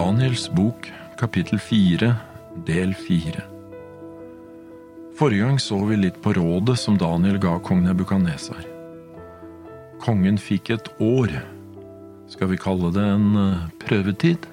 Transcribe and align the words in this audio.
Daniels 0.00 0.46
bok, 0.48 0.86
kapittel 1.18 1.58
fire, 1.60 2.14
del 2.64 2.94
fire. 2.96 3.42
Forrige 5.18 5.44
gang 5.44 5.58
så 5.60 5.76
vi 5.84 5.98
litt 5.98 6.16
på 6.24 6.32
rådet 6.38 6.78
som 6.80 6.96
Daniel 6.96 7.36
ga 7.42 7.58
kong 7.60 7.82
Nebukadnesar. 7.84 8.62
Kongen 10.00 10.40
fikk 10.40 10.70
et 10.72 10.88
år. 11.04 11.34
Skal 12.32 12.48
vi 12.48 12.60
kalle 12.62 12.88
det 12.96 13.04
en 13.12 13.28
eh, 13.42 13.68
prøvetid? 13.82 14.48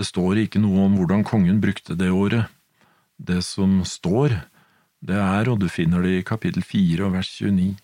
Det 0.00 0.08
står 0.08 0.46
ikke 0.46 0.62
noe 0.64 0.86
om 0.86 0.96
hvordan 0.96 1.28
kongen 1.28 1.60
brukte 1.60 1.98
det 1.98 2.08
året. 2.08 2.48
Det 3.20 3.42
som 3.44 3.82
står, 3.84 4.38
det 5.04 5.20
er, 5.20 5.52
og 5.52 5.60
du 5.60 5.68
finner 5.68 6.08
det 6.08 6.22
i 6.22 6.24
kapittel 6.24 6.64
fire 6.64 7.10
og 7.10 7.18
vers 7.18 7.36
29. 7.36 7.74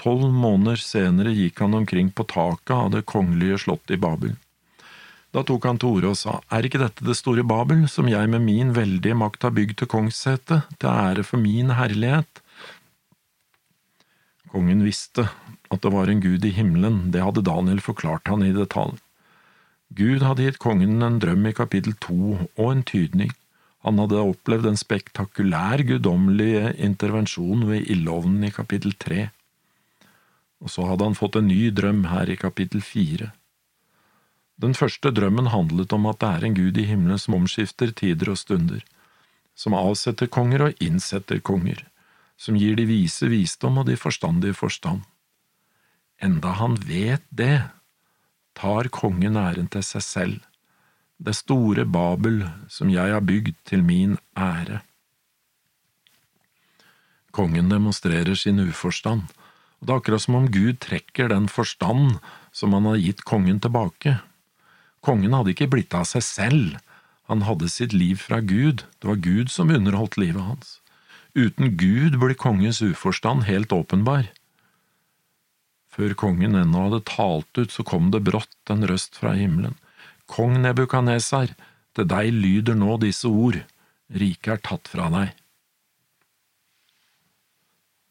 Tolv 0.00 0.28
måneder 0.28 0.80
senere 0.80 1.32
gikk 1.32 1.62
han 1.64 1.74
omkring 1.74 2.10
på 2.12 2.26
taket 2.28 2.74
av 2.76 2.90
det 2.92 3.06
kongelige 3.08 3.62
slottet 3.64 3.96
i 3.96 4.00
Babel. 4.00 4.34
Da 5.32 5.42
tok 5.44 5.66
han 5.68 5.78
til 5.80 5.96
orde 5.98 6.12
og 6.12 6.18
sa, 6.20 6.38
Er 6.52 6.64
ikke 6.64 6.80
dette 6.80 7.04
det 7.04 7.16
store 7.18 7.44
Babel, 7.44 7.86
som 7.92 8.08
jeg 8.08 8.28
med 8.32 8.44
min 8.44 8.72
veldige 8.76 9.16
makt 9.16 9.48
har 9.48 9.56
bygd 9.56 9.80
til 9.80 9.90
kongssete, 9.92 10.62
til 10.80 10.88
ære 10.92 11.24
for 11.28 11.40
min 11.40 11.74
herlighet? 11.76 12.42
Kongen 14.52 14.84
visste 14.86 15.26
at 15.72 15.82
det 15.82 15.92
var 15.92 16.08
en 16.08 16.22
gud 16.22 16.44
i 16.46 16.54
himmelen, 16.54 17.10
det 17.12 17.24
hadde 17.24 17.44
Daniel 17.44 17.82
forklart 17.84 18.30
han 18.30 18.44
i 18.46 18.54
detalj. 18.56 18.96
Gud 19.96 20.22
hadde 20.24 20.46
gitt 20.46 20.62
kongen 20.62 21.02
en 21.04 21.18
drøm 21.22 21.44
i 21.48 21.54
kapittel 21.56 21.96
to 22.00 22.38
og 22.38 22.68
en 22.70 22.84
tydning. 22.86 23.32
Han 23.86 24.00
hadde 24.02 24.22
opplevd 24.22 24.66
en 24.70 24.80
spektakulær 24.80 25.84
guddommelig 25.86 26.74
intervensjon 26.82 27.68
ved 27.68 27.86
ildovnen 27.92 28.48
i 28.48 28.54
kapittel 28.54 28.96
tre 28.98 29.28
og 30.62 30.72
så 30.72 30.86
hadde 30.88 31.04
han 31.04 31.18
fått 31.18 31.36
en 31.36 31.48
ny 31.50 31.68
drøm 31.74 32.06
her 32.10 32.30
i 32.32 32.38
kapittel 32.40 32.82
fire. 32.84 33.32
Den 34.56 34.72
første 34.74 35.12
drømmen 35.12 35.50
handlet 35.52 35.92
om 35.92 36.06
at 36.08 36.20
det 36.22 36.30
er 36.30 36.46
en 36.46 36.56
gud 36.56 36.78
i 36.80 36.86
himmelen 36.88 37.20
som 37.20 37.36
omskifter 37.36 37.92
tider 37.92 38.32
og 38.32 38.40
stunder, 38.40 38.80
som 39.56 39.76
avsetter 39.76 40.30
konger 40.32 40.68
og 40.68 40.82
innsetter 40.82 41.42
konger, 41.44 41.82
som 42.40 42.56
gir 42.56 42.76
de 42.76 42.86
vise 42.88 43.28
visdom 43.28 43.82
og 43.82 43.90
de 43.90 43.98
forstandige 44.00 44.56
forstand. 44.56 45.04
Enda 46.22 46.54
han 46.56 46.76
vet 46.88 47.24
det, 47.28 47.68
tar 48.56 48.88
kongen 48.88 49.36
æren 49.36 49.68
til 49.68 49.84
seg 49.84 50.04
selv, 50.04 50.36
det 51.20 51.36
store 51.36 51.84
Babel 51.84 52.42
som 52.72 52.88
jeg 52.92 53.12
har 53.12 53.24
bygd 53.24 53.56
til 53.68 53.84
min 53.84 54.16
ære. 54.36 54.80
Kongen 57.36 57.68
demonstrerer 57.68 58.36
sin 58.36 58.60
uforstand 58.64 59.28
og 59.80 59.86
det 59.86 59.92
er 59.92 60.00
akkurat 60.00 60.24
som 60.24 60.38
om 60.38 60.48
Gud 60.52 60.80
trekker 60.84 61.30
den 61.32 61.50
forstand 61.52 62.18
som 62.56 62.72
han 62.76 62.88
har 62.88 63.00
gitt 63.02 63.22
kongen 63.28 63.60
tilbake. 63.60 64.18
Kongen 65.04 65.36
hadde 65.36 65.52
ikke 65.52 65.70
blitt 65.70 65.94
av 65.94 66.06
seg 66.08 66.24
selv, 66.24 66.78
han 67.26 67.42
hadde 67.42 67.68
sitt 67.70 67.92
liv 67.92 68.20
fra 68.22 68.40
Gud, 68.40 68.84
det 69.02 69.08
var 69.10 69.22
Gud 69.22 69.50
som 69.50 69.70
underholdt 69.74 70.16
livet 70.20 70.46
hans. 70.46 70.76
Uten 71.34 71.76
Gud 71.76 72.16
blir 72.22 72.38
kongens 72.38 72.80
uforstand 72.80 73.44
helt 73.44 73.74
åpenbar. 73.74 74.30
Før 75.92 76.14
kongen 76.16 76.56
ennå 76.56 76.86
hadde 76.86 77.02
talt 77.08 77.58
ut, 77.58 77.72
så 77.72 77.84
kom 77.84 78.10
det 78.14 78.24
brått 78.24 78.72
en 78.72 78.86
røst 78.88 79.18
fra 79.20 79.34
himmelen. 79.36 79.76
Kong 80.30 80.58
Nebukadnesar, 80.62 81.52
til 81.96 82.08
deg 82.08 82.32
lyder 82.34 82.76
nå 82.78 82.96
disse 83.02 83.28
ord, 83.28 83.58
riket 84.12 84.52
er 84.56 84.62
tatt 84.64 84.90
fra 84.92 85.10
deg. 85.12 85.34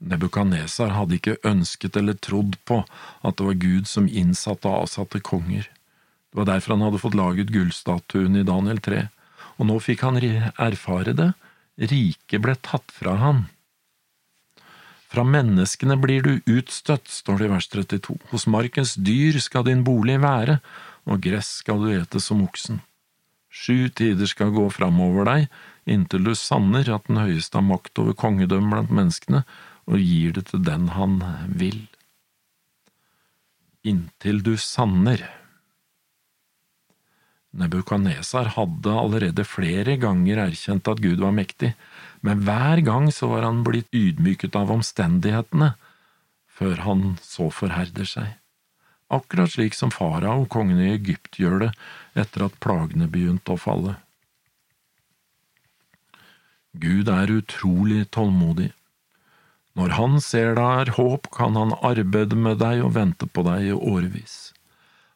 Nebukadnesar 0.03 0.91
hadde 0.91 1.17
ikke 1.17 1.37
ønsket 1.47 1.95
eller 1.97 2.17
trodd 2.19 2.57
på 2.67 2.81
at 3.23 3.37
det 3.39 3.47
var 3.47 3.59
Gud 3.61 3.87
som 3.89 4.09
innsatte 4.11 4.67
og 4.67 4.85
avsatte 4.85 5.21
konger. 5.23 5.69
Det 5.69 6.41
var 6.41 6.49
derfor 6.49 6.75
han 6.75 6.83
hadde 6.83 7.01
fått 7.01 7.15
laget 7.15 7.53
gullstatuen 7.55 8.35
i 8.35 8.45
Daniel 8.47 8.81
3, 8.83 9.05
og 9.55 9.69
nå 9.69 9.79
fikk 9.79 10.03
han 10.03 10.19
erfare 10.19 11.15
det, 11.15 11.31
riket 11.79 12.43
ble 12.43 12.57
tatt 12.59 12.91
fra 12.91 13.15
han. 13.21 13.45
Fra 15.11 15.23
menneskene 15.23 15.95
blir 16.01 16.25
du 16.25 16.57
utstøtt, 16.57 17.07
står 17.07 17.39
det 17.39 17.47
i 17.47 17.53
vers 17.53 17.69
32, 17.71 18.17
hos 18.33 18.47
markens 18.51 18.97
dyr 18.99 19.39
skal 19.39 19.63
din 19.67 19.85
bolig 19.87 20.17
være, 20.19 20.57
og 21.07 21.21
gress 21.23 21.61
skal 21.61 21.79
du 21.85 21.93
ete 21.93 22.19
som 22.19 22.41
oksen. 22.43 22.81
Sju 23.47 23.87
tider 23.95 24.27
skal 24.27 24.51
gå 24.51 24.65
framover 24.75 25.29
deg, 25.29 25.47
inntil 25.87 26.25
du 26.27 26.33
sanner 26.35 26.89
at 26.91 27.07
den 27.07 27.21
høyeste 27.21 27.55
har 27.55 27.63
makt 27.63 28.01
over 28.03 28.17
kongedømmet 28.19 28.73
blant 28.73 28.91
menneskene, 28.97 29.45
og 29.85 30.01
gir 30.01 30.35
det 30.35 30.47
til 30.49 30.63
den 30.65 30.89
han 30.95 31.19
vil. 31.49 31.83
Inntil 33.85 34.41
du 34.45 34.55
sanner. 34.57 35.21
Nebukadnesar 37.55 38.49
hadde 38.57 38.93
allerede 38.99 39.45
flere 39.47 39.95
ganger 40.01 40.41
erkjent 40.47 40.89
at 40.91 41.01
Gud 41.03 41.21
var 41.23 41.35
mektig, 41.35 41.71
men 42.25 42.41
hver 42.43 42.81
gang 42.83 43.11
så 43.13 43.29
var 43.31 43.45
han 43.47 43.61
blitt 43.63 43.93
ydmyket 43.95 44.57
av 44.59 44.73
omstendighetene, 44.73 45.75
før 46.55 46.81
han 46.87 47.05
så 47.23 47.47
forherder 47.53 48.09
seg. 48.09 48.33
Akkurat 49.13 49.53
slik 49.53 49.77
som 49.77 49.93
farao, 49.93 50.47
kongen 50.49 50.81
i 50.81 50.91
Egypt, 50.95 51.37
gjør 51.37 51.67
det 51.67 51.71
etter 52.17 52.47
at 52.47 52.57
plagene 52.63 53.07
begynte 53.11 53.53
å 53.53 53.61
falle. 53.61 53.99
Gud 56.75 57.07
er 57.07 57.31
utrolig 57.31 58.09
tålmodig. 58.11 58.73
Når 59.75 59.95
han 59.97 60.19
ser 60.23 60.55
det 60.55 60.65
er 60.81 60.93
håp, 60.95 61.27
kan 61.35 61.57
han 61.59 61.75
arbeide 61.83 62.37
med 62.39 62.61
deg 62.61 62.83
og 62.85 62.93
vente 62.95 63.27
på 63.27 63.43
deg 63.47 63.71
i 63.71 63.75
årevis. 63.75 64.53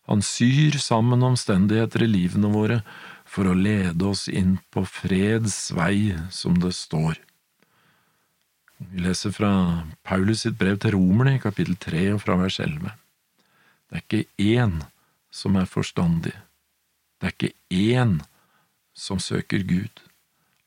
Han 0.10 0.24
syr 0.26 0.76
sammen 0.82 1.24
omstendigheter 1.24 2.04
i 2.04 2.10
livene 2.10 2.52
våre 2.52 2.82
for 3.30 3.48
å 3.48 3.56
lede 3.56 4.08
oss 4.10 4.26
inn 4.28 4.58
på 4.74 4.84
freds 4.90 5.70
vei, 5.78 6.18
som 6.34 6.58
det 6.60 6.74
står. 6.76 7.20
Vi 8.80 9.04
leser 9.06 9.32
fra 9.36 9.52
Paulus 10.08 10.46
sitt 10.46 10.58
brev 10.60 10.80
til 10.82 10.96
romerne 10.96 11.36
i 11.38 11.44
kapittel 11.44 11.78
tre 11.80 12.08
og 12.16 12.24
fra 12.24 12.40
vers 12.40 12.60
elleve. 12.64 12.96
Det 13.90 14.00
er 14.00 14.06
ikke 14.06 14.26
én 14.58 14.76
som 15.32 15.58
er 15.60 15.70
forstandig. 15.70 16.34
Det 17.20 17.30
er 17.30 17.36
ikke 17.36 17.54
én 17.76 18.18
som 18.98 19.22
søker 19.22 19.64
Gud. 19.68 20.04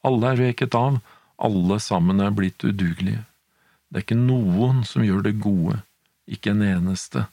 Alle 0.07 0.33
er 0.33 0.41
veket 0.49 0.77
av, 0.77 1.01
alle 1.37 1.79
sammen 1.81 2.21
er 2.21 2.35
blitt 2.37 2.63
udugelige. 2.65 3.25
Det 3.93 4.01
er 4.01 4.05
ikke 4.07 4.17
noen 4.17 4.79
som 4.89 5.05
gjør 5.05 5.27
det 5.27 5.35
gode, 5.45 5.83
ikke 6.25 6.55
en 6.55 6.63
eneste. 6.65 7.27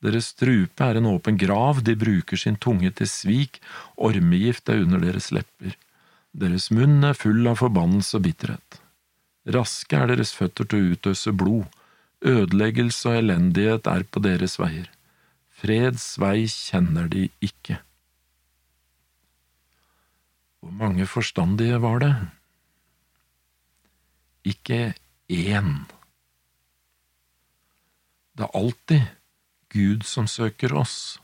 Deres 0.00 0.30
strupe 0.32 0.86
er 0.86 0.96
en 0.96 1.08
åpen 1.10 1.36
grav, 1.36 1.82
de 1.84 1.92
bruker 2.00 2.40
sin 2.40 2.56
tunge 2.56 2.88
til 2.96 3.10
svik, 3.12 3.58
ormegift 4.00 4.72
er 4.72 4.86
under 4.86 5.02
deres 5.04 5.28
lepper. 5.36 5.74
Deres 6.32 6.70
munn 6.72 7.02
er 7.04 7.18
full 7.18 7.44
av 7.50 7.58
forbannelse 7.60 8.16
og 8.16 8.24
bitterhet. 8.24 8.78
Raske 9.52 10.00
er 10.00 10.08
deres 10.14 10.32
føtter 10.32 10.64
til 10.64 10.80
å 10.80 10.94
utøse 10.94 11.34
blod, 11.36 11.66
ødeleggelse 12.24 13.10
og 13.12 13.18
elendighet 13.18 13.90
er 13.92 14.06
på 14.08 14.24
deres 14.24 14.56
veier. 14.56 14.88
Freds 15.60 16.14
vei 16.22 16.46
kjenner 16.48 17.12
de 17.12 17.26
ikke. 17.44 17.76
Hvor 20.64 20.72
mange 20.72 21.04
forstandige 21.10 21.82
var 21.84 22.00
det? 22.00 22.14
Ikke 24.56 24.80
én. 25.28 25.84
Det 28.38 28.46
er 28.46 28.54
alltid 28.54 29.06
Gud 29.74 30.04
som 30.06 30.28
søker 30.30 30.70
oss. 30.78 31.18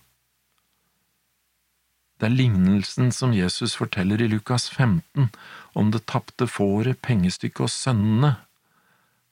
Det 2.19 2.27
er 2.27 2.35
lignelsen 2.35 3.13
som 3.15 3.35
Jesus 3.37 3.77
forteller 3.79 4.19
i 4.19 4.27
Lukas 4.33 4.67
15 4.67 5.29
om 5.79 5.93
det 5.95 6.03
tapte 6.11 6.49
fåret, 6.51 6.99
pengestykket 7.07 7.69
og 7.69 7.71
sønnene. 7.71 8.33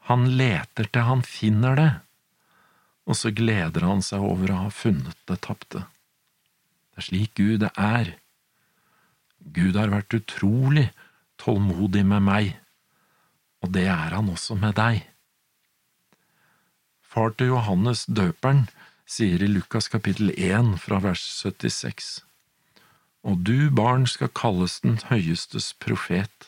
Han 0.07 0.29
leter 0.39 0.87
til 0.95 1.09
han 1.09 1.27
finner 1.27 1.79
det, 1.79 1.91
og 3.11 3.19
så 3.19 3.35
gleder 3.35 3.89
han 3.89 4.03
seg 4.07 4.23
over 4.31 4.55
å 4.55 4.63
ha 4.65 4.71
funnet 4.71 5.19
det 5.27 5.41
tapte. 5.43 5.83
Det 6.93 7.03
er 7.03 7.09
slik 7.11 7.35
Gud 7.39 7.67
er. 7.73 8.15
Gud 9.43 9.75
har 9.75 9.91
vært 9.91 10.15
utrolig 10.23 10.93
tålmodig 11.43 12.07
med 12.07 12.23
meg, 12.31 12.53
og 13.63 13.75
det 13.75 13.89
er 13.91 14.15
han 14.15 14.31
også 14.31 14.55
med 14.55 14.79
deg. 14.79 15.03
Far 17.13 17.35
til 17.37 17.51
Johannes 17.51 18.07
døperen 18.09 18.63
sier 19.05 19.43
i 19.45 19.49
Lukas 19.51 19.91
kapittel 19.93 20.31
1 20.33 20.79
fra 20.81 20.97
vers 21.05 21.21
76, 21.43 22.07
Og 23.29 23.43
du, 23.45 23.69
barn, 23.69 24.07
skal 24.09 24.31
kalles 24.33 24.79
den 24.81 24.95
høyestes 25.11 25.75
profet, 25.77 26.47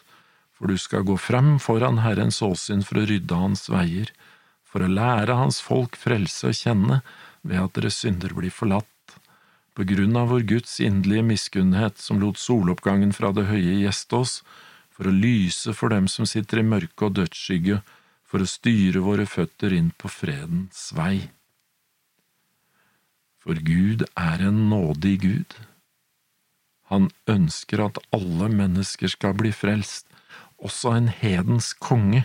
for 0.57 0.73
du 0.73 0.79
skal 0.81 1.05
gå 1.05 1.19
frem 1.21 1.59
foran 1.61 2.01
Herrens 2.01 2.41
åsyn 2.41 2.81
for 2.81 2.97
å 2.97 3.05
rydde 3.11 3.37
hans 3.37 3.69
veier, 3.69 4.09
for 4.65 4.81
å 4.81 4.89
lære 4.89 5.37
hans 5.37 5.59
folk 5.61 5.99
frelse 6.01 6.49
å 6.49 6.57
kjenne 6.57 7.03
ved 7.43 7.61
at 7.61 7.77
deres 7.77 7.99
synder 8.01 8.33
blir 8.33 8.55
forlatt, 8.55 9.19
på 9.77 9.85
grunn 9.91 10.17
av 10.17 10.33
vår 10.33 10.47
Guds 10.55 10.79
inderlige 10.81 11.27
miskunnhet 11.29 12.01
som 12.01 12.23
lot 12.25 12.41
soloppgangen 12.41 13.13
fra 13.13 13.35
det 13.37 13.51
høye 13.51 13.83
gjeste 13.83 14.17
oss, 14.17 14.39
for 14.89 15.13
å 15.13 15.13
lyse 15.13 15.77
for 15.77 15.93
dem 15.93 16.09
som 16.09 16.25
sitter 16.25 16.63
i 16.63 16.67
mørke 16.73 17.11
og 17.11 17.19
dødsskygge, 17.21 17.83
for 18.35 18.43
å 18.43 18.51
styre 18.51 18.99
våre 18.99 19.29
føtter 19.31 19.71
inn 19.77 19.93
på 19.95 20.09
fredens 20.11 20.89
vei. 20.99 21.29
For 23.39 23.61
Gud 23.63 24.03
er 24.19 24.43
en 24.43 24.59
nådig 24.73 25.13
Gud. 25.23 25.55
Han 26.91 27.07
ønsker 27.31 27.85
at 27.85 28.01
alle 28.11 28.49
mennesker 28.51 29.13
skal 29.15 29.37
bli 29.39 29.55
frelst, 29.55 30.11
også 30.59 30.97
en 30.97 31.13
hedens 31.15 31.71
konge. 31.79 32.25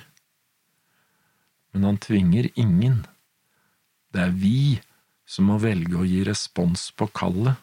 Men 1.78 1.86
han 1.92 2.02
tvinger 2.02 2.50
ingen. 2.58 3.04
Det 4.10 4.26
er 4.26 4.34
vi 4.34 4.82
som 5.30 5.54
må 5.54 5.62
velge 5.62 5.94
å 5.94 6.10
gi 6.10 6.26
respons 6.26 6.90
på 6.90 7.12
kallet. 7.14 7.54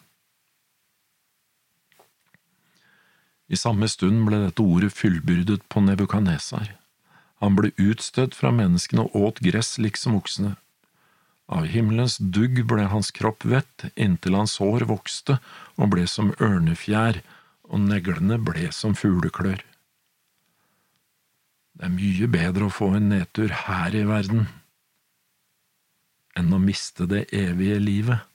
I 3.51 3.59
samme 3.59 3.91
stund 3.91 4.23
ble 4.31 4.45
dette 4.47 4.63
ordet 4.63 4.95
fullbyrdet 4.95 5.67
på 5.67 5.83
Nebukadnesar. 5.83 6.77
Han 7.43 7.57
ble 7.57 7.71
utstøtt 7.77 8.35
fra 8.37 8.51
menneskene 8.53 9.05
og 9.07 9.15
åt 9.29 9.41
gress 9.45 9.75
liksom 9.81 10.17
oksene. 10.17 10.55
Av 11.47 11.67
himmelens 11.69 12.17
dugg 12.19 12.59
ble 12.67 12.89
hans 12.91 13.13
kropp 13.15 13.45
vett 13.47 13.87
inntil 13.95 14.35
hans 14.35 14.57
hår 14.59 14.87
vokste 14.89 15.37
og 15.77 15.93
ble 15.93 16.07
som 16.11 16.33
ørnefjær, 16.43 17.21
og 17.67 17.83
neglene 17.83 18.37
ble 18.39 18.69
som 18.71 18.95
fugleklør. 18.95 19.59
Det 21.77 21.85
er 21.85 21.93
mye 21.93 22.29
bedre 22.31 22.67
å 22.67 22.73
få 22.73 22.93
en 22.97 23.11
nedtur 23.11 23.51
her 23.67 23.95
i 23.95 24.05
verden 24.07 24.47
enn 26.37 26.53
å 26.53 26.61
miste 26.61 27.07
det 27.09 27.25
evige 27.33 27.79
livet. 27.81 28.25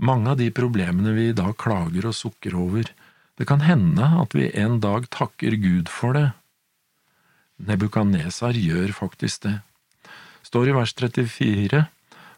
Mange 0.00 0.32
av 0.32 0.38
de 0.40 0.48
problemene 0.56 1.12
vi 1.12 1.26
i 1.28 1.36
dag 1.36 1.52
klager 1.60 2.06
og 2.08 2.16
sukker 2.16 2.56
over, 2.56 2.88
det 3.36 3.46
kan 3.48 3.60
hende 3.64 4.06
at 4.22 4.32
vi 4.36 4.48
en 4.56 4.78
dag 4.80 5.08
takker 5.12 5.56
Gud 5.60 5.92
for 5.92 6.16
det. 6.16 6.30
Nebukadnesar 7.68 8.56
gjør 8.56 8.92
faktisk 8.96 9.44
det. 9.44 9.56
Står 10.46 10.70
i 10.70 10.74
vers 10.74 10.94
34, 10.96 11.84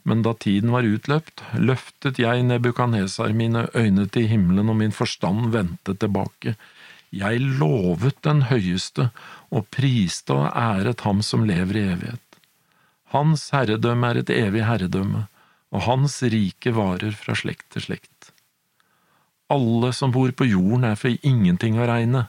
men 0.03 0.23
da 0.27 0.35
tiden 0.35 0.73
var 0.75 0.87
utløpt, 0.87 1.45
løftet 1.55 2.19
jeg 2.19 2.43
Nebukadnesar 2.49 3.35
mine 3.37 3.69
øyne 3.79 4.09
til 4.11 4.27
himmelen 4.29 4.73
og 4.73 4.81
min 4.81 4.95
forstand 4.95 5.53
vendte 5.55 5.95
tilbake. 5.95 6.57
Jeg 7.13 7.41
lovet 7.61 8.19
den 8.25 8.47
høyeste 8.49 9.11
og 9.53 9.69
priste 9.71 10.35
og 10.35 10.49
æret 10.57 11.05
ham 11.07 11.23
som 11.23 11.45
lever 11.45 11.79
i 11.79 11.87
evighet. 11.93 12.29
Hans 13.13 13.51
herredømme 13.53 14.09
er 14.09 14.23
et 14.23 14.31
evig 14.33 14.65
herredømme, 14.65 15.27
og 15.73 15.85
hans 15.87 16.23
rike 16.33 16.73
varer 16.73 17.13
fra 17.17 17.37
slekt 17.37 17.69
til 17.75 17.85
slekt. 17.85 18.33
Alle 19.53 19.93
som 19.93 20.13
bor 20.15 20.33
på 20.33 20.49
jorden 20.49 20.87
er 20.89 20.97
for 20.97 21.13
ingenting 21.29 21.77
å 21.77 21.89
regne. 21.89 22.27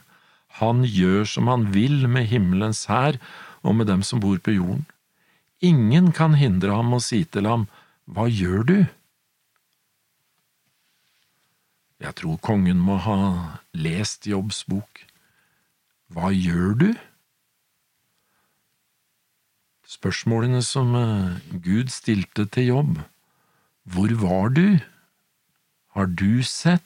Han 0.60 0.84
gjør 0.86 1.24
som 1.26 1.48
han 1.50 1.70
vil 1.74 2.04
med 2.08 2.28
himmelens 2.30 2.84
hær 2.90 3.18
og 3.64 3.78
med 3.78 3.88
dem 3.90 4.04
som 4.06 4.20
bor 4.22 4.38
på 4.38 4.54
jorden. 4.54 4.84
Ingen 5.64 6.12
kan 6.12 6.36
hindre 6.38 6.74
ham 6.76 6.92
og 6.94 7.02
si 7.02 7.24
til 7.24 7.48
ham, 7.48 7.66
Hva 8.04 8.28
gjør 8.28 8.62
du? 8.68 8.78
Jeg 12.04 12.14
tror 12.20 12.36
kongen 12.44 12.82
må 12.84 12.98
ha 13.00 13.18
lest 13.72 14.26
Jobbs 14.28 14.64
bok. 14.68 15.06
Hva 16.12 16.28
gjør 16.36 16.74
du? 16.82 16.90
Spørsmålene 19.88 20.60
som 20.66 20.92
eh, 20.98 21.40
Gud 21.64 21.88
stilte 21.94 22.44
til 22.44 22.68
Jobb. 22.68 23.00
Hvor 23.88 24.12
var 24.20 24.52
du? 24.52 24.78
Har 25.96 26.06
du 26.06 26.42
sett? 26.42 26.84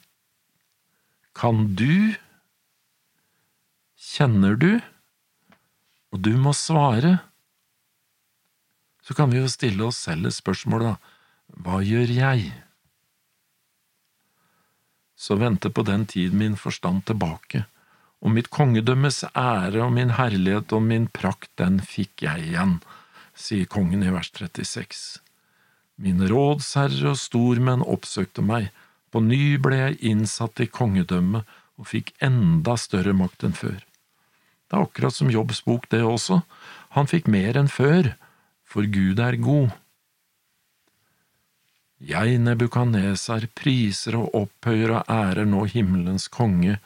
Kan 1.35 1.75
du? 1.75 2.15
Kjenner 4.09 4.55
du? 4.57 4.79
Og 6.09 6.21
du 6.25 6.31
må 6.41 6.55
svare. 6.57 7.19
Så 9.05 9.13
kan 9.13 9.29
vi 9.29 9.37
jo 9.37 9.49
stille 9.51 9.85
oss 9.85 9.99
selv 10.07 10.29
et 10.29 10.37
spørsmål, 10.37 10.87
da. 10.87 10.95
Hva 11.61 11.79
gjør 11.85 12.09
jeg? 12.13 12.49
Så 15.19 15.37
vendte 15.37 15.69
på 15.69 15.83
den 15.85 16.07
tid 16.09 16.33
min 16.33 16.55
forstand 16.57 17.03
tilbake, 17.09 17.65
og 18.23 18.33
mitt 18.33 18.49
kongedømmes 18.53 19.23
ære 19.29 19.81
og 19.83 19.91
min 19.93 20.13
herlighet 20.17 20.73
og 20.73 20.85
min 20.85 21.09
prakt, 21.13 21.51
den 21.61 21.81
fikk 21.83 22.23
jeg 22.25 22.51
igjen, 22.51 22.77
sier 23.35 23.69
kongen 23.69 24.05
i 24.05 24.13
vers 24.13 24.31
36. 24.33 25.19
Mine 25.99 26.29
rådsherrer 26.31 27.11
og 27.11 27.19
stormenn 27.19 27.83
oppsøkte 27.83 28.45
meg, 28.45 28.71
på 29.11 29.21
ny 29.25 29.57
ble 29.61 29.81
jeg 29.83 29.99
innsatt 30.13 30.61
i 30.63 30.69
kongedømmet 30.69 31.57
og 31.79 31.91
fikk 31.91 32.13
enda 32.23 32.77
større 32.79 33.15
makt 33.17 33.47
enn 33.47 33.57
før. 33.57 33.79
Det 34.69 34.77
er 34.77 34.85
akkurat 34.85 35.15
som 35.15 35.31
Jobbs 35.33 35.63
bok, 35.65 35.87
det 35.89 36.03
også. 36.05 36.43
Han 36.93 37.09
fikk 37.09 37.29
mer 37.31 37.57
enn 37.57 37.69
før, 37.71 38.13
for 38.69 38.85
Gud 38.85 39.19
er 39.21 39.37
god. 39.41 39.73
Jeg, 41.99 42.37
Nebukaneser, 42.39 43.49
priser 43.57 44.15
og 44.21 44.35
opphøyer 44.37 44.93
og 44.99 45.09
ærer 45.11 45.49
nå 45.49 45.65
himmelens 45.73 46.29
konge, 46.31 46.77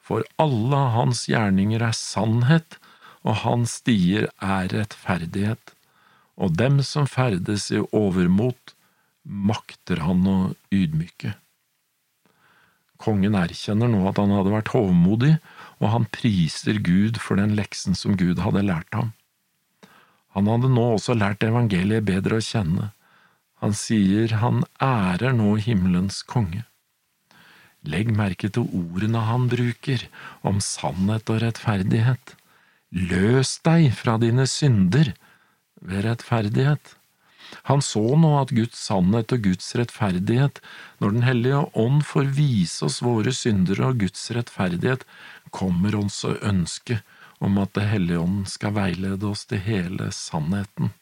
for 0.00 0.24
alle 0.40 0.80
hans 0.94 1.24
gjerninger 1.28 1.82
er 1.84 1.96
sannhet, 1.96 2.78
og 3.24 3.40
hans 3.42 3.78
stier 3.80 4.28
er 4.40 4.70
rettferdighet, 4.72 5.74
og 6.36 6.56
dem 6.56 6.80
som 6.84 7.08
ferdes 7.08 7.70
i 7.72 7.80
overmot, 7.90 8.74
makter 9.24 10.02
han 10.04 10.26
å 10.28 10.38
ydmyke. 10.72 11.34
Kongen 13.00 13.36
erkjenner 13.36 13.90
nå 13.90 14.04
at 14.08 14.20
han 14.20 14.32
hadde 14.32 14.52
vært 14.52 14.72
hovmodig, 14.76 15.34
og 15.84 15.92
han 15.92 16.08
priser 16.08 16.80
Gud 16.80 17.20
for 17.20 17.36
den 17.36 17.52
leksen 17.58 17.96
som 17.98 18.16
Gud 18.16 18.40
hadde 18.40 18.64
lært 18.64 18.88
ham. 18.96 19.12
Han 20.34 20.48
hadde 20.50 20.72
nå 20.72 20.84
også 20.96 21.14
lært 21.14 21.44
evangeliet 21.46 22.06
bedre 22.08 22.40
å 22.40 22.44
kjenne. 22.44 22.90
Han 23.62 23.76
sier 23.76 24.32
han 24.40 24.64
ærer 24.82 25.36
nå 25.36 25.54
himmelens 25.62 26.22
konge. 26.26 26.64
Legg 27.84 28.08
merke 28.16 28.48
til 28.48 28.64
ordene 28.72 29.20
han 29.28 29.44
bruker, 29.52 30.06
om 30.40 30.56
sannhet 30.64 31.28
og 31.30 31.42
rettferdighet. 31.44 32.34
Løs 32.94 33.58
deg 33.66 33.90
fra 33.92 34.16
dine 34.22 34.48
synder 34.48 35.12
ved 35.84 36.06
rettferdighet. 36.08 36.94
Han 37.70 37.82
så 37.82 38.02
nå 38.18 38.30
at 38.40 38.52
Guds 38.54 38.78
sannhet 38.86 39.32
og 39.32 39.44
Guds 39.46 39.74
rettferdighet, 39.78 40.60
når 41.00 41.10
Den 41.16 41.22
hellige 41.22 41.62
ånd 41.74 42.02
får 42.04 42.32
vise 42.36 42.84
oss 42.86 43.00
våre 43.02 43.32
synder 43.32 43.80
og 43.88 44.00
Guds 44.02 44.30
rettferdighet, 44.30 45.04
kommer 45.50 45.96
oss 45.96 46.24
ønske 46.24 47.00
om 47.38 47.58
at 47.58 47.74
Det 47.74 47.86
hellige 47.88 48.20
ånd 48.20 48.44
skal 48.48 48.76
veilede 48.76 49.26
oss 49.30 49.46
til 49.46 49.62
hele 49.64 50.10
sannheten. 50.12 50.92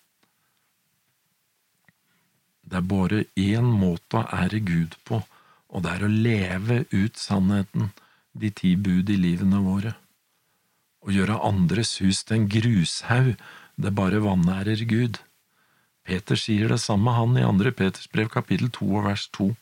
Det 2.63 2.79
er 2.79 2.89
bare 2.89 3.25
én 3.37 3.67
måte 3.69 4.23
å 4.23 4.29
ære 4.33 4.63
Gud 4.65 4.97
på, 5.05 5.19
og 5.73 5.83
det 5.85 5.91
er 5.93 6.05
å 6.07 6.13
leve 6.13 6.85
ut 6.93 7.19
sannheten, 7.21 7.91
de 8.33 8.49
ti 8.49 8.77
bud 8.77 9.11
i 9.13 9.19
livene 9.21 9.61
våre. 9.61 9.93
Å 11.05 11.13
gjøre 11.13 11.41
andres 11.45 11.99
hus 12.01 12.23
til 12.25 12.39
en 12.39 12.49
grushaug, 12.49 13.35
det 13.77 13.93
bare 13.97 14.23
vanærer 14.25 14.85
Gud. 14.89 15.19
Peter 16.07 16.39
sier 16.39 16.73
det 16.73 16.81
samme 16.83 17.15
han 17.15 17.37
i 17.39 17.47
andre 17.47 17.73
Peters 17.75 18.09
brev 18.11 18.31
kapittel 18.33 18.71
to 18.75 18.89
og 18.91 19.07
vers 19.07 19.29
to. 19.35 19.53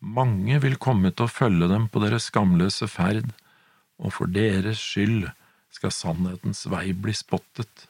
Mange 0.00 0.60
vil 0.62 0.78
komme 0.80 1.10
til 1.12 1.26
å 1.26 1.32
følge 1.32 1.68
dem 1.68 1.88
på 1.92 2.02
deres 2.04 2.30
skamløse 2.30 2.88
ferd, 2.88 3.32
og 4.00 4.14
for 4.16 4.30
deres 4.32 4.80
skyld 4.80 5.28
skal 5.74 5.92
sannhetens 5.94 6.64
vei 6.70 6.90
bli 6.96 7.14
spottet. 7.14 7.86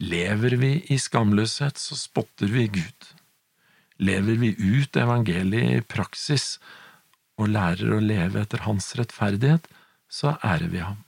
Lever 0.00 0.56
vi 0.58 0.72
i 0.90 0.98
skamløshet, 0.98 1.78
så 1.78 1.98
spotter 1.98 2.50
vi 2.50 2.66
Gud. 2.80 3.10
Lever 4.02 4.40
vi 4.40 4.54
ut 4.58 4.96
evangeliet 4.98 5.78
i 5.78 5.84
praksis 5.86 6.56
og 7.38 7.52
lærer 7.54 7.94
å 7.94 8.02
leve 8.02 8.42
etter 8.42 8.64
Hans 8.66 8.94
rettferdighet, 8.98 9.68
så 10.10 10.34
ærer 10.42 10.70
vi 10.70 10.82
ham. 10.82 11.03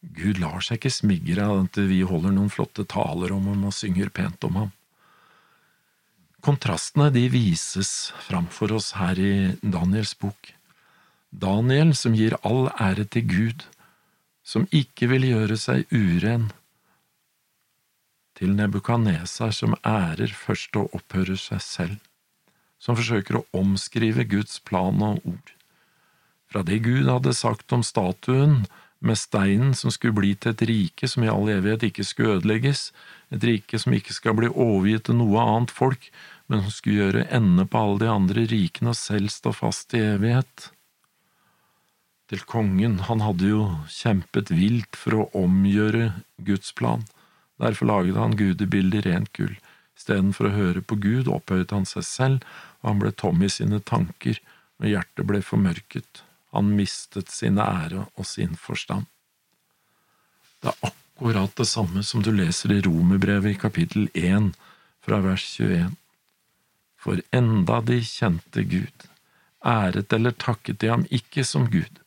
Gud 0.00 0.38
lar 0.38 0.60
seg 0.64 0.78
ikke 0.78 0.92
smigre 0.92 1.46
av 1.46 1.62
at 1.64 1.78
vi 1.88 2.02
holder 2.06 2.34
noen 2.34 2.52
flotte 2.52 2.84
taler 2.88 3.32
om 3.34 3.48
ham 3.50 3.64
og 3.68 3.74
synger 3.74 4.10
pent 4.14 4.44
om 4.48 4.60
ham. 4.62 4.74
Kontrastene 6.46 7.08
de 7.10 7.24
vises 7.32 8.12
framfor 8.28 8.76
oss 8.76 8.92
her 9.00 9.18
i 9.18 9.32
Daniels 9.62 10.14
bok. 10.20 10.52
Daniel 11.30 11.90
som 11.98 12.14
gir 12.14 12.36
all 12.46 12.68
ære 12.80 13.08
til 13.10 13.26
Gud, 13.26 13.64
som 14.46 14.68
ikke 14.70 15.08
vil 15.10 15.26
gjøre 15.26 15.58
seg 15.58 15.90
uren, 15.90 16.50
til 18.36 18.52
Nebukadnesar 18.52 19.52
som 19.56 19.74
ærer 19.80 20.32
først 20.36 20.76
og 20.76 20.92
opphører 20.94 21.38
seg 21.40 21.62
selv, 21.64 21.96
som 22.78 22.98
forsøker 22.98 23.40
å 23.40 23.46
omskrive 23.56 24.26
Guds 24.28 24.60
plan 24.60 25.00
og 25.02 25.24
ord. 25.24 25.52
Fra 26.52 26.62
det 26.62 26.82
Gud 26.84 27.08
hadde 27.08 27.32
sagt 27.34 27.72
om 27.72 27.82
statuen, 27.82 28.66
med 29.00 29.18
steinen 29.18 29.74
som 29.76 29.92
skulle 29.92 30.16
bli 30.16 30.32
til 30.34 30.54
et 30.54 30.62
rike 30.68 31.08
som 31.08 31.24
i 31.24 31.30
all 31.30 31.50
evighet 31.52 31.88
ikke 31.90 32.06
skulle 32.06 32.38
ødelegges, 32.38 32.90
et 33.34 33.44
rike 33.44 33.78
som 33.78 33.94
ikke 33.96 34.14
skal 34.16 34.36
bli 34.38 34.48
overgitt 34.48 35.08
til 35.08 35.18
noe 35.18 35.42
annet 35.42 35.74
folk, 35.74 36.08
men 36.46 36.62
som 36.64 36.72
skulle 36.72 37.02
gjøre 37.02 37.26
ende 37.34 37.66
på 37.68 37.82
alle 37.82 38.00
de 38.04 38.10
andre 38.12 38.46
rikene 38.50 38.94
og 38.94 38.98
selv 39.00 39.32
stå 39.34 39.52
fast 39.56 39.94
i 39.98 40.02
evighet. 40.14 40.70
Til 42.30 42.42
kongen, 42.48 43.00
han 43.06 43.22
hadde 43.22 43.52
jo 43.52 43.68
kjempet 43.92 44.50
vilt 44.50 44.98
for 44.98 45.20
å 45.20 45.28
omgjøre 45.44 46.10
Guds 46.46 46.72
plan, 46.74 47.04
derfor 47.62 47.92
laget 47.92 48.18
han 48.18 48.38
gudebildet 48.38 49.04
i 49.04 49.10
rent 49.10 49.32
gull, 49.36 49.54
Istedenfor 49.96 50.50
å 50.50 50.54
høre 50.54 50.82
på 50.84 50.98
Gud 51.00 51.28
opphøyet 51.32 51.72
han 51.72 51.86
seg 51.88 52.04
selv, 52.04 52.44
og 52.82 52.90
han 52.90 53.00
ble 53.00 53.12
tom 53.16 53.40
i 53.42 53.48
sine 53.52 53.80
tanker, 53.80 54.38
og 54.76 54.90
hjertet 54.90 55.28
ble 55.28 55.40
formørket. 55.44 56.22
Han 56.56 56.72
mistet 56.72 57.28
sin 57.28 57.60
ære 57.60 58.06
og 58.16 58.24
sin 58.24 58.56
forstand. 58.56 59.04
Det 60.64 60.72
er 60.72 60.88
akkurat 60.88 61.52
det 61.60 61.66
samme 61.68 62.02
som 62.02 62.22
du 62.24 62.30
leser 62.32 62.72
i 62.72 62.80
Romerbrevet 62.80 63.52
i 63.52 63.60
kapittel 63.60 64.08
1, 64.14 64.54
fra 65.04 65.20
vers 65.20 65.44
21. 65.60 65.90
For 66.96 67.20
enda 67.36 67.82
de 67.84 68.00
kjente 68.02 68.64
Gud, 68.64 69.04
æret 69.60 70.16
eller 70.16 70.32
takket 70.32 70.80
de 70.80 70.90
ham 70.94 71.04
ikke 71.12 71.44
som 71.44 71.68
Gud. 71.70 72.00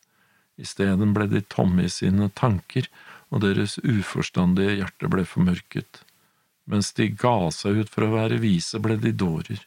Isteden 0.60 1.14
ble 1.16 1.28
de 1.30 1.44
tomme 1.46 1.86
i 1.86 1.92
sine 1.92 2.28
tanker, 2.42 2.90
og 3.30 3.44
deres 3.44 3.78
uforstandige 3.86 4.80
hjerte 4.80 5.08
ble 5.14 5.24
formørket. 5.24 6.02
Mens 6.66 6.90
de 6.98 7.06
ga 7.22 7.52
seg 7.54 7.84
ut 7.84 7.92
for 7.94 8.06
å 8.08 8.14
være 8.16 8.42
vise, 8.42 8.82
ble 8.82 8.98
de 8.98 9.14
dårer, 9.14 9.62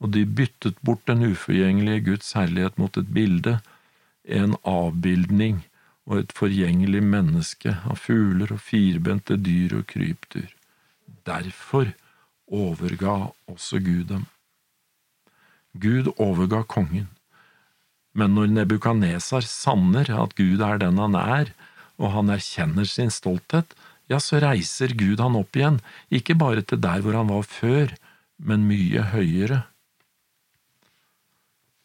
og 0.00 0.16
de 0.16 0.24
byttet 0.24 0.80
bort 0.80 1.04
den 1.06 1.22
uforgjengelige 1.28 2.06
Guds 2.08 2.32
herlighet 2.38 2.80
mot 2.80 2.96
et 2.96 3.12
bilde, 3.12 3.60
en 4.24 4.56
avbildning 4.68 5.62
og 6.08 6.18
et 6.18 6.34
forgjengelig 6.36 7.02
menneske 7.04 7.76
av 7.88 8.00
fugler 8.02 8.54
og 8.54 8.62
firbente 8.62 9.38
dyr 9.38 9.78
og 9.78 9.86
krypdyr. 9.90 10.50
Derfor 11.26 11.92
overga 12.52 13.32
også 13.50 13.80
Gud 13.82 14.08
dem. 14.10 14.26
Gud 15.72 16.10
overga 16.20 16.62
kongen, 16.68 17.08
men 18.12 18.34
når 18.36 18.50
Nebukadnesar 18.52 19.46
sanner 19.48 20.10
at 20.12 20.34
Gud 20.36 20.60
er 20.60 20.82
den 20.82 21.00
han 21.00 21.16
er, 21.16 21.54
og 21.96 22.12
han 22.12 22.32
erkjenner 22.34 22.84
sin 22.88 23.12
stolthet, 23.14 23.72
ja, 24.10 24.18
så 24.20 24.42
reiser 24.42 24.92
Gud 24.98 25.22
han 25.22 25.38
opp 25.38 25.56
igjen, 25.56 25.78
ikke 26.12 26.36
bare 26.36 26.64
til 26.66 26.82
der 26.82 27.00
hvor 27.00 27.16
han 27.16 27.30
var 27.32 27.46
før, 27.48 27.94
men 28.42 28.66
mye 28.68 29.06
høyere. 29.14 29.62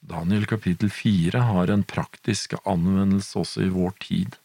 Daniel 0.08 0.46
kapittel 0.46 0.90
fire 0.90 1.40
har 1.40 1.68
en 1.68 1.84
praktisk 1.84 2.54
anvendelse 2.64 3.40
også 3.42 3.66
i 3.66 3.72
vår 3.74 3.92
tid. 4.00 4.38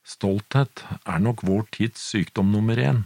Stolthet 0.00 0.80
er 1.04 1.20
nok 1.20 1.44
vår 1.44 1.66
tids 1.76 2.06
sykdom 2.14 2.48
nummer 2.54 2.80
én. 2.80 3.02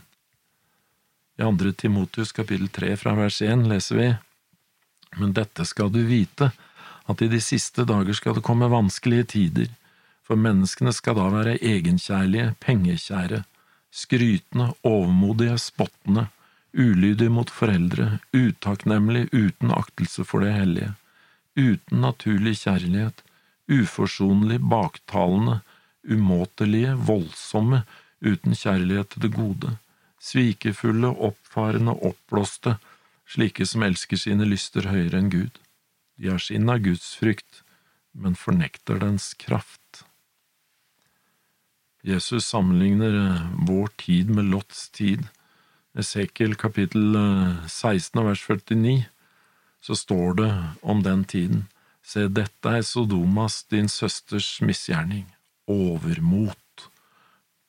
I 1.38 1.42
andre 1.42 1.72
Timotius 1.74 2.30
kapittel 2.36 2.70
tre 2.70 2.92
fra 3.00 3.16
vers 3.18 3.40
én 3.42 3.66
leser 3.66 3.98
vi, 3.98 4.12
Men 5.18 5.34
dette 5.34 5.66
skal 5.66 5.90
du 5.90 5.98
vite, 6.06 6.52
at 7.10 7.22
i 7.22 7.28
de 7.28 7.40
siste 7.40 7.84
dager 7.84 8.14
skal 8.14 8.38
det 8.38 8.46
komme 8.46 8.70
vanskelige 8.70 9.26
tider, 9.34 9.68
for 10.22 10.38
menneskene 10.38 10.92
skal 10.94 11.18
da 11.18 11.26
være 11.34 11.58
egenkjærlige, 11.58 12.54
pengekjære, 12.62 13.42
skrytende, 13.90 14.70
overmodige, 14.86 15.58
spottende, 15.58 16.28
ulydige 16.72 17.28
mot 17.28 17.50
foreldre, 17.50 18.20
utakknemlige, 18.32 19.28
uten 19.34 19.74
aktelse 19.74 20.24
for 20.24 20.46
det 20.46 20.54
hellige 20.54 20.94
uten 21.58 22.00
naturlig 22.00 22.56
kjærlighet, 22.62 23.22
uforsonlig, 23.70 24.58
baktalende, 24.60 25.60
umåtelige, 26.02 26.94
voldsomme, 26.96 27.82
uten 28.22 28.56
kjærlighet 28.56 29.12
til 29.12 29.26
det 29.26 29.32
gode, 29.34 29.74
svikefulle, 30.22 31.10
oppfarende, 31.28 31.94
oppblåste, 31.94 32.76
slike 33.26 33.66
som 33.66 33.84
elsker 33.86 34.20
sine 34.20 34.46
lyster 34.48 34.88
høyere 34.90 35.20
enn 35.20 35.30
Gud. 35.32 35.60
De 36.18 36.30
har 36.30 36.42
sin 36.42 36.70
av 36.70 36.82
Guds 36.84 37.14
frykt, 37.18 37.62
men 38.12 38.36
fornekter 38.38 39.00
dens 39.02 39.32
kraft. 39.40 40.04
Jesus 42.02 42.48
sammenligner 42.50 43.14
eh, 43.14 43.46
vår 43.68 43.92
tid 44.02 44.30
med 44.34 44.50
Lots 44.50 44.88
tid. 44.90 45.28
Esekiel 45.98 46.56
kapittel 46.58 47.14
16 47.68 48.18
og 48.18 48.30
vers 48.30 48.42
49 48.42 49.11
så 49.82 49.96
står 49.98 50.34
det 50.38 50.50
om 50.82 51.02
den 51.02 51.24
tiden, 51.24 51.66
se, 52.06 52.28
dette 52.28 52.70
er 52.70 52.84
Sodomas, 52.86 53.62
din 53.70 53.88
søsters 53.90 54.60
misgjerning, 54.62 55.26
overmot. 55.70 56.88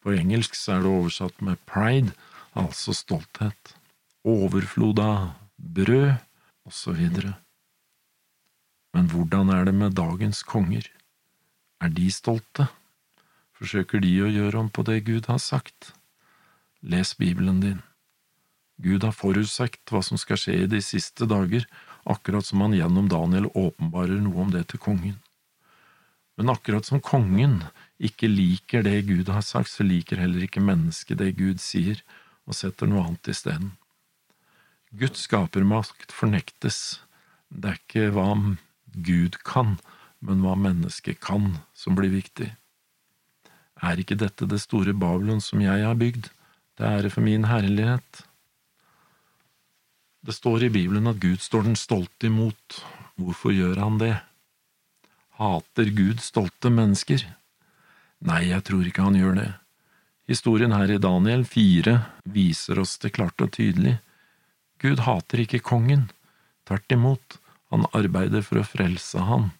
På 0.04 0.14
engelsk 0.14 0.58
er 0.70 0.84
det 0.84 0.92
oversatt 0.92 1.42
med 1.42 1.62
pride, 1.70 2.14
altså 2.54 2.94
stolthet, 2.94 3.76
overflod 4.24 5.02
av 5.02 5.32
brød, 5.58 6.22
osv. 6.64 7.02
Men 8.94 9.10
hvordan 9.12 9.50
er 9.50 9.66
det 9.66 9.74
med 9.76 9.96
dagens 9.98 10.44
konger? 10.44 10.86
Er 11.82 11.90
de 11.92 12.12
stolte? 12.12 12.68
Forsøker 13.58 14.00
de 14.04 14.14
å 14.24 14.32
gjøre 14.32 14.60
om 14.62 14.70
på 14.70 14.86
det 14.88 15.04
Gud 15.08 15.28
har 15.32 15.42
sagt? 15.42 15.94
Les 16.82 17.14
Bibelen 17.16 17.60
din. 17.64 17.82
Gud 18.84 19.04
har 19.04 19.16
forutsagt 19.16 19.92
hva 19.92 20.02
som 20.04 20.20
skal 20.20 20.40
skje 20.40 20.64
i 20.64 20.70
de 20.70 20.82
siste 20.84 21.28
dager, 21.30 21.66
akkurat 22.04 22.46
som 22.46 22.62
han 22.62 22.76
gjennom 22.76 23.08
Daniel 23.12 23.50
åpenbarer 23.54 24.20
noe 24.24 24.46
om 24.46 24.52
det 24.54 24.68
til 24.72 24.82
kongen. 24.84 25.20
Men 26.38 26.50
akkurat 26.50 26.86
som 26.86 27.02
kongen 27.04 27.62
ikke 28.02 28.28
liker 28.28 28.84
det 28.86 29.06
Gud 29.08 29.30
har 29.30 29.46
sagt, 29.46 29.70
så 29.70 29.86
liker 29.86 30.22
heller 30.22 30.46
ikke 30.48 30.64
mennesket 30.64 31.22
det 31.22 31.36
Gud 31.38 31.62
sier, 31.62 32.02
og 32.44 32.58
setter 32.58 32.90
noe 32.90 33.06
annet 33.06 33.30
isteden. 33.32 33.76
Guds 34.94 35.24
skapermakt 35.26 36.12
fornektes. 36.14 37.00
Det 37.50 37.70
er 37.70 37.80
ikke 37.80 38.10
hva 38.14 38.34
Gud 38.94 39.40
kan, 39.48 39.78
men 40.20 40.44
hva 40.44 40.58
mennesket 40.60 41.22
kan, 41.24 41.60
som 41.74 41.96
blir 41.98 42.12
viktig. 42.14 42.52
Er 43.84 44.00
ikke 44.00 44.20
dette 44.20 44.48
det 44.50 44.62
store 44.64 44.94
Babylon 44.96 45.42
som 45.44 45.62
jeg 45.64 45.86
har 45.86 45.98
bygd, 46.00 46.30
det 46.78 46.88
ære 46.88 47.12
for 47.14 47.26
min 47.26 47.48
herlighet? 47.50 48.24
Det 50.24 50.34
står 50.34 50.64
i 50.64 50.70
Bibelen 50.70 51.08
at 51.12 51.20
Gud 51.20 51.42
står 51.44 51.66
den 51.68 51.76
stolte 51.76 52.30
imot. 52.30 52.78
Hvorfor 53.20 53.52
gjør 53.52 53.82
han 53.84 53.98
det? 54.00 54.14
Hater 55.36 55.90
Gud 55.92 56.22
stolte 56.24 56.72
mennesker? 56.72 57.26
Nei, 58.24 58.46
jeg 58.54 58.64
tror 58.64 58.88
ikke 58.88 59.04
han 59.04 59.18
gjør 59.20 59.36
det. 59.42 59.50
Historien 60.32 60.72
her 60.72 60.94
i 60.94 61.02
Daniel 61.04 61.44
4 61.44 61.98
viser 62.24 62.80
oss 62.80 62.96
det 63.04 63.12
klart 63.18 63.44
og 63.44 63.52
tydelig. 63.58 63.98
Gud 64.80 65.04
hater 65.04 65.44
ikke 65.44 65.60
kongen. 65.60 66.08
Tvert 66.64 66.96
imot, 66.96 67.38
han 67.74 67.84
arbeider 67.92 68.48
for 68.48 68.62
å 68.62 68.66
frelse 68.68 69.28
han. 69.28 69.52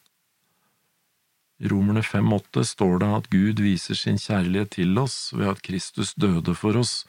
I 1.60 1.68
Romerne 1.68 2.06
5,8 2.08 2.64
står 2.72 3.04
det 3.04 3.12
at 3.18 3.30
Gud 3.36 3.60
viser 3.60 4.00
sin 4.00 4.16
kjærlighet 4.16 4.78
til 4.80 4.96
oss 5.00 5.34
ved 5.36 5.58
at 5.58 5.64
Kristus 5.68 6.16
døde 6.16 6.56
for 6.56 6.80
oss 6.80 7.02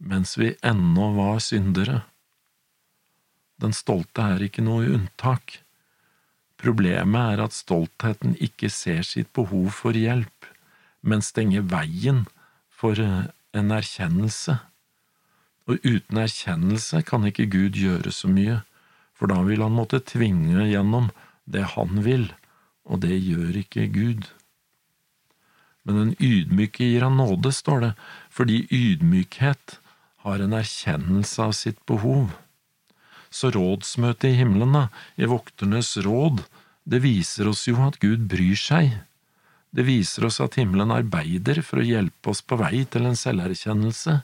mens 0.00 0.36
vi 0.40 0.52
ennå 0.64 1.10
var 1.16 1.40
syndere. 1.44 2.02
Den 3.60 3.74
stolte 3.76 4.24
er 4.34 4.42
ikke 4.44 4.64
noe 4.64 4.88
unntak. 4.88 5.60
Problemet 6.60 7.34
er 7.34 7.42
at 7.44 7.56
stoltheten 7.56 8.34
ikke 8.40 8.70
ser 8.72 9.04
sitt 9.06 9.30
behov 9.36 9.70
for 9.76 9.96
hjelp, 9.96 10.48
men 11.00 11.24
stenger 11.24 11.64
veien 11.68 12.26
for 12.68 13.00
eh, 13.00 13.28
en 13.56 13.72
erkjennelse. 13.76 14.58
Og 15.68 15.80
uten 15.84 16.20
erkjennelse 16.20 17.02
kan 17.08 17.24
ikke 17.28 17.48
Gud 17.52 17.78
gjøre 17.80 18.12
så 18.12 18.28
mye, 18.28 18.60
for 19.16 19.32
da 19.32 19.40
vil 19.44 19.64
han 19.64 19.76
måtte 19.76 20.00
tvinge 20.04 20.66
gjennom 20.70 21.10
det 21.44 21.66
han 21.76 22.00
vil, 22.04 22.30
og 22.88 23.02
det 23.04 23.16
gjør 23.16 23.60
ikke 23.62 23.88
Gud. 23.92 24.28
Men 25.84 25.96
den 26.00 26.12
ydmyke 26.20 26.84
gir 26.84 27.04
han 27.06 27.16
nåde, 27.20 27.52
står 27.52 27.84
det, 27.84 27.92
fordi 28.32 28.62
ydmykhet 28.68 29.78
har 30.24 30.44
en 30.44 30.56
erkjennelse 30.56 31.44
av 31.44 31.56
sitt 31.56 31.80
behov. 31.88 32.32
Så 33.30 33.52
rådsmøtet 33.54 34.32
i 34.32 34.38
himmelen, 34.40 34.74
da, 34.74 34.88
i 35.16 35.28
vokternes 35.30 35.94
råd, 36.02 36.42
det 36.90 37.02
viser 37.04 37.50
oss 37.50 37.68
jo 37.68 37.78
at 37.86 38.00
Gud 38.02 38.26
bryr 38.30 38.58
seg. 38.58 38.96
Det 39.70 39.86
viser 39.86 40.26
oss 40.26 40.40
at 40.42 40.58
himmelen 40.58 40.90
arbeider 40.90 41.62
for 41.62 41.78
å 41.78 41.86
hjelpe 41.86 42.32
oss 42.32 42.42
på 42.42 42.58
vei 42.58 42.82
til 42.90 43.06
en 43.06 43.18
selverkjennelse, 43.18 44.20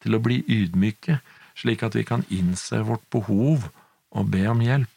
til 0.00 0.16
å 0.16 0.20
bli 0.22 0.42
ydmyke, 0.44 1.20
slik 1.56 1.84
at 1.84 1.96
vi 1.96 2.04
kan 2.08 2.24
innse 2.32 2.82
vårt 2.84 3.04
behov 3.12 3.70
og 4.10 4.28
be 4.32 4.44
om 4.50 4.60
hjelp. 4.64 4.92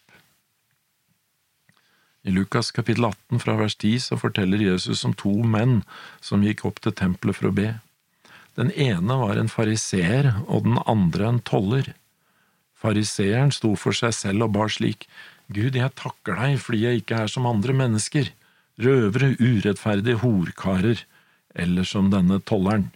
I 2.23 2.31
Lukas 2.31 2.71
kapittel 2.71 3.09
18 3.09 3.41
fra 3.43 3.55
vers 3.59 3.75
10 3.75 3.99
så 3.99 4.19
forteller 4.19 4.61
Jesus 4.63 5.03
om 5.07 5.15
to 5.15 5.33
menn 5.43 5.81
som 6.23 6.43
gikk 6.43 6.63
opp 6.67 6.79
til 6.83 6.95
tempelet 6.95 7.35
for 7.35 7.49
å 7.49 7.55
be. 7.55 7.73
Den 8.55 8.71
ene 8.71 9.17
var 9.19 9.39
en 9.39 9.51
fariseer 9.51 10.29
og 10.45 10.63
den 10.67 10.79
andre 10.87 11.27
en 11.27 11.41
toller. 11.43 11.91
Fariseeren 12.83 13.53
sto 13.55 13.73
for 13.79 13.95
seg 13.95 14.11
selv 14.17 14.49
og 14.49 14.57
bar 14.57 14.71
slik, 14.73 15.07
Gud, 15.53 15.75
jeg 15.75 15.95
takker 15.99 16.35
deg 16.39 16.57
fordi 16.59 16.81
jeg 16.83 17.01
ikke 17.01 17.23
er 17.23 17.31
som 17.31 17.47
andre 17.47 17.75
mennesker, 17.79 18.31
røvere, 18.83 19.33
urettferdige 19.39 20.19
horkarer, 20.23 21.03
eller 21.55 21.87
som 21.87 22.09
denne 22.11 22.39
tolleren. 22.43 22.89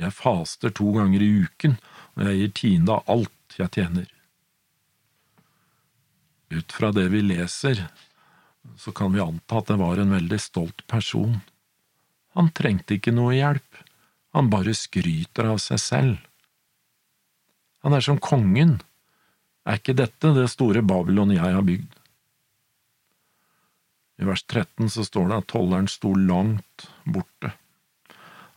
Jeg 0.00 0.14
faster 0.16 0.72
to 0.74 0.92
ganger 0.96 1.22
i 1.22 1.30
uken, 1.44 1.76
og 2.16 2.28
jeg 2.28 2.40
gir 2.40 2.52
tiende 2.60 2.96
av 2.96 3.10
alt 3.14 3.58
jeg 3.58 3.72
tjener. 3.76 4.08
Ut 6.54 6.72
fra 6.72 6.90
det 6.94 7.08
vi 7.12 7.22
leser, 7.24 7.84
så 8.78 8.92
kan 8.96 9.12
vi 9.14 9.22
anta 9.22 9.60
at 9.60 9.70
det 9.70 9.78
var 9.80 10.00
en 10.00 10.14
veldig 10.14 10.40
stolt 10.40 10.84
person. 10.90 11.40
Han 12.38 12.50
trengte 12.56 12.96
ikke 12.96 13.14
noe 13.14 13.34
hjelp, 13.36 13.82
han 14.34 14.50
bare 14.50 14.74
skryter 14.74 15.52
av 15.52 15.60
seg 15.62 15.82
selv. 15.82 16.16
Han 17.84 17.94
er 17.94 18.02
som 18.02 18.18
kongen, 18.22 18.78
Er 19.64 19.80
ikke 19.80 19.96
dette 19.96 20.32
det 20.36 20.48
store 20.52 20.82
Babylon 20.84 21.32
jeg 21.32 21.54
har 21.56 21.64
bygd? 21.64 21.92
I 24.20 24.26
vers 24.28 24.44
13 24.46 24.90
så 24.92 25.04
står 25.06 25.30
det 25.30 25.38
at 25.40 25.50
tolleren 25.50 25.88
sto 25.90 26.12
langt 26.14 26.86
borte. 27.04 27.54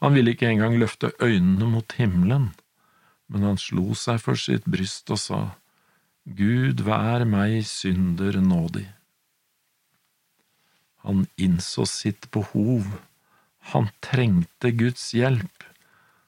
Han 0.04 0.14
ville 0.14 0.36
ikke 0.36 0.50
engang 0.52 0.78
løfte 0.78 1.14
øynene 1.24 1.70
mot 1.72 1.96
himmelen, 1.98 2.52
men 3.28 3.48
han 3.48 3.58
slo 3.58 3.96
seg 3.98 4.20
for 4.22 4.38
sitt 4.40 4.68
bryst 4.70 5.10
og 5.14 5.22
sa, 5.22 5.40
Gud 6.28 6.84
vær 6.86 7.24
meg 7.26 7.64
synder 7.66 8.38
nådig. 8.44 8.86
Han 11.08 11.26
innså 11.40 11.88
sitt 11.88 12.28
behov, 12.36 12.86
han 13.72 13.90
trengte 14.04 14.74
Guds 14.76 15.10
hjelp, 15.16 15.64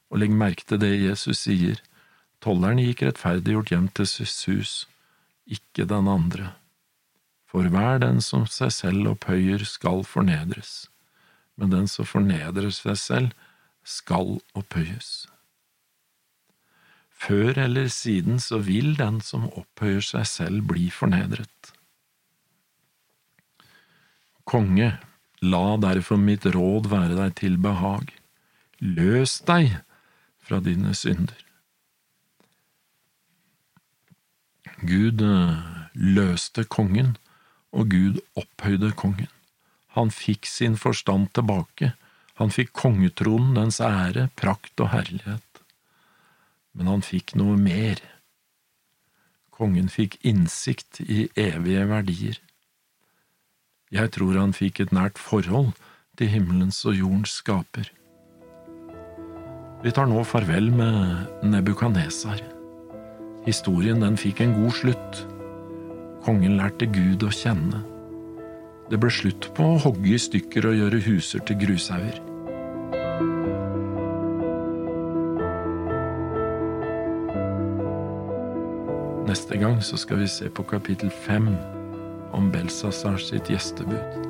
og 0.09 0.23
legg 0.23 0.33
merke 0.33 0.65
til 0.65 0.81
det 0.81 0.93
Jesus 0.95 1.43
sier, 1.45 1.81
tolleren 2.43 2.81
gikk 2.81 3.03
rettferdiggjort 3.07 3.73
hjem 3.73 3.89
til 3.95 4.07
sitt 4.09 4.45
hus, 4.49 4.73
ikke 5.49 5.87
den 5.89 6.07
andre. 6.11 6.53
For 7.49 7.65
hver 7.73 7.99
den 8.03 8.21
som 8.21 8.45
seg 8.49 8.71
selv 8.75 9.09
opphøyer, 9.15 9.65
skal 9.65 10.03
fornedres, 10.05 10.87
men 11.57 11.73
den 11.73 11.89
som 11.89 12.07
fornedrer 12.07 12.69
seg 12.75 12.97
selv, 13.01 13.33
skal 13.83 14.37
opphøyes. 14.57 15.25
Før 17.19 17.57
eller 17.65 17.89
siden 17.91 18.39
så 18.39 18.61
vil 18.63 18.93
den 18.99 19.19
som 19.25 19.49
opphøyer 19.49 20.05
seg 20.05 20.27
selv, 20.29 20.63
bli 20.69 20.87
fornedret. 20.93 21.73
Konge, 24.47 24.93
la 25.41 25.65
derfor 25.81 26.17
mitt 26.21 26.47
råd 26.47 26.87
være 26.89 27.17
deg 27.17 27.35
til 27.41 27.59
behag. 27.61 28.13
Løs 28.79 29.39
deg 29.45 29.75
fra 30.39 30.61
dine 30.63 30.95
synder. 30.95 31.48
Gud 34.81 35.21
eh, 35.25 35.57
løste 35.93 36.65
kongen 36.65 37.15
og 37.71 37.91
Gud 37.93 38.19
opphøyde 38.39 38.91
kongen. 38.97 39.29
Han 39.97 40.11
fikk 40.13 40.47
sin 40.47 40.77
forstand 40.77 41.31
tilbake, 41.33 41.93
han 42.39 42.53
fikk 42.55 42.71
kongetronen, 42.71 43.55
dens 43.57 43.81
ære, 43.83 44.29
prakt 44.39 44.79
og 44.79 44.93
herlighet. 44.93 45.63
Men 46.71 46.87
han 46.87 47.01
fikk 47.03 47.33
noe 47.35 47.57
mer. 47.59 47.99
Kongen 49.51 49.89
fikk 49.91 50.15
innsikt 50.23 51.01
i 51.03 51.25
evige 51.35 51.83
verdier. 51.89 52.37
Jeg 53.91 54.13
tror 54.15 54.37
han 54.39 54.53
fikk 54.55 54.79
et 54.85 54.93
nært 54.95 55.19
forhold 55.19 55.73
til 56.19 56.31
himmelens 56.31 56.79
og 56.85 56.95
jordens 56.95 57.33
skaper. 57.41 57.89
Vi 59.83 59.91
tar 59.95 60.07
nå 60.11 60.23
farvel 60.27 60.71
med 60.75 61.43
Nebukadnesar. 61.43 62.58
Historien 63.49 64.03
den 64.03 64.17
fikk 64.19 64.43
en 64.43 64.51
god 64.53 64.75
slutt. 64.77 65.19
Kongen 66.21 66.59
lærte 66.59 66.85
Gud 66.85 67.23
å 67.25 67.31
kjenne. 67.33 67.81
Det 68.91 68.99
ble 69.01 69.09
slutt 69.09 69.47
på 69.57 69.71
å 69.71 69.79
hogge 69.81 70.11
i 70.13 70.19
stykker 70.21 70.67
og 70.69 70.77
gjøre 70.77 70.99
huser 71.07 71.41
til 71.49 71.57
grushauger. 71.63 72.19
Neste 79.29 79.57
gang 79.61 79.81
så 79.81 79.97
skal 79.97 80.21
vi 80.21 80.29
se 80.29 80.53
på 80.53 80.69
kapittel 80.69 81.09
fem 81.25 81.49
om 82.37 82.53
Belsasar 82.53 83.17
sitt 83.17 83.49
gjestebud. 83.49 84.28